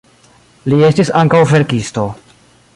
[0.71, 2.09] Li estis ankaŭ verkisto.